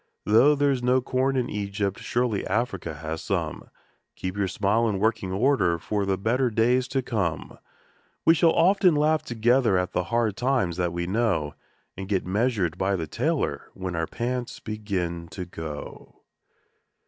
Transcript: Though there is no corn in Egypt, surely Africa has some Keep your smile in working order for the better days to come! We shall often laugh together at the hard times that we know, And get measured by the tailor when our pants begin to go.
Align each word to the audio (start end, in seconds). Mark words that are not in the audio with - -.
Though 0.25 0.55
there 0.55 0.71
is 0.71 0.81
no 0.81 0.99
corn 0.99 1.35
in 1.37 1.47
Egypt, 1.47 1.99
surely 1.99 2.43
Africa 2.47 2.95
has 2.95 3.21
some 3.21 3.69
Keep 4.15 4.35
your 4.35 4.47
smile 4.47 4.89
in 4.89 4.97
working 4.97 5.31
order 5.31 5.77
for 5.77 6.07
the 6.07 6.17
better 6.17 6.49
days 6.49 6.87
to 6.87 7.03
come! 7.03 7.59
We 8.25 8.33
shall 8.33 8.49
often 8.51 8.95
laugh 8.95 9.21
together 9.21 9.77
at 9.77 9.91
the 9.91 10.05
hard 10.05 10.35
times 10.35 10.75
that 10.77 10.91
we 10.91 11.05
know, 11.05 11.53
And 11.95 12.09
get 12.09 12.25
measured 12.25 12.79
by 12.79 12.95
the 12.95 13.05
tailor 13.05 13.69
when 13.75 13.95
our 13.95 14.07
pants 14.07 14.59
begin 14.59 15.27
to 15.27 15.45
go. 15.45 16.23